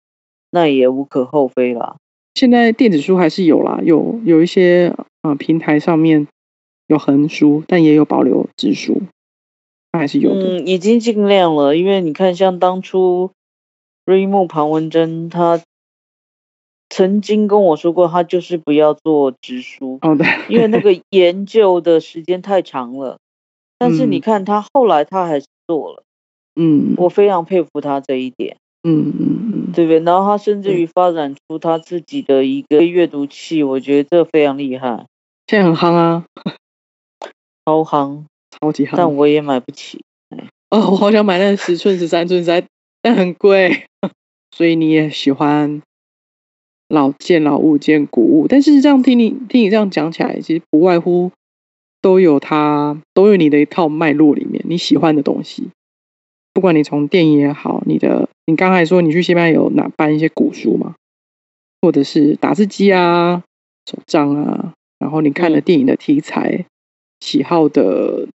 [0.51, 1.97] 那也无可厚非啦。
[2.35, 6.27] 现在电子书还是有啦，有有一些呃平台上面
[6.87, 9.01] 有横书，但也有保留纸书，
[9.93, 10.59] 还是有的。
[10.59, 13.31] 嗯，已经尽量了，因为你看，像当初
[14.05, 15.63] 瑞木庞文珍他
[16.95, 23.19] 曾经跟我说过，他就是不要做直书，哦，对，因为那个 研究的时间太长了。
[23.77, 26.05] 但是你嗯看他后来他还是做了，
[26.55, 29.99] 嗯我非常佩服他这一点，嗯嗯嗯，对不对？
[29.99, 35.05] 然后他甚至对于发展出他自己的一个阅读器，我觉得这非常厉害，
[35.49, 36.25] 现在很夯啊，
[37.67, 38.23] 超夯，
[38.53, 38.93] 超级夯。
[38.97, 40.01] 但我也买不起。
[40.71, 42.65] 哦，我好想买那个十寸、十三寸，实在
[43.03, 43.87] 但很贵。
[44.57, 45.83] 所以你也喜欢
[46.89, 51.33] 老件、老物件、古物，但是这样听你听你这样讲起来，其实不外乎
[52.01, 55.71] 都有它，都有你的一套脉络里面你喜欢的东西。
[56.53, 60.95] 不管你从电影也好，你的你刚才说你去西班牙有哪搬一些古书嘛，
[61.81, 63.43] 或者是打字机啊、
[63.91, 65.63] 手账啊，然后你看的嗯。
[65.63, 66.67] 电影的题材、
[67.21, 68.29] 喜好的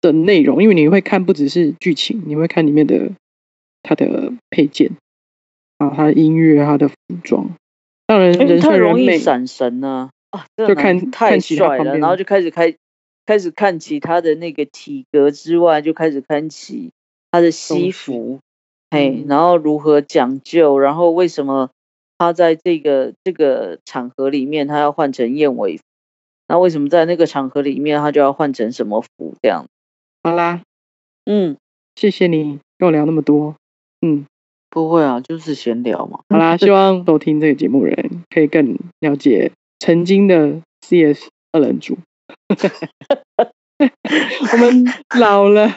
[0.00, 3.12] 的内容，因为你会看不只是剧情，你会看里面的
[3.82, 4.90] 它的配件
[5.88, 7.50] 啊、它的音乐、他的服装，
[8.06, 9.18] 让人人太容易。
[9.18, 12.74] 闪神呢、啊，这就看太帅了，然后就开始开
[13.26, 16.90] 开始看起他的那个体格之外，就开始看起
[17.30, 18.40] 他的西西服，
[18.90, 21.70] 嘿嗯，然后如何讲究，然后为什么
[22.18, 25.82] 他在这个这个场合里面他要换成燕尾服，
[26.48, 29.66] 那为什么在那个场合里面他就要换成什么服这样？
[30.22, 30.62] 好啦，
[31.24, 31.56] 嗯，
[31.96, 33.54] 谢谢你跟我聊那么多。
[34.00, 34.26] 嗯，
[34.72, 36.20] 不会啊，就是闲聊嘛。
[36.30, 41.98] 好啦， 希望收听这个节目的人可以更了解曾经的 CS 二人组。
[44.52, 44.84] 我们
[45.20, 45.76] 老了，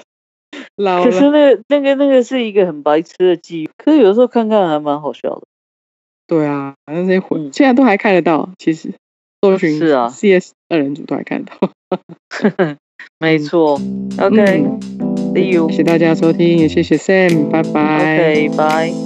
[0.77, 5.41] 老了可是，那个那个那个是一个很白痴的记忆，可是有时候看看还蛮好笑的。
[6.27, 8.49] 对啊，反正这些回、嗯现在都还看得到。
[8.57, 8.93] 其实
[9.41, 11.69] 搜寻是啊 CS 二人组都还看得到。
[13.19, 13.79] 没错
[14.17, 14.79] 嗯
[15.39, 15.69] you。
[15.69, 18.17] 谢谢大家收听，也谢谢 Sam，拜拜。
[18.17, 19.04] OK，拜。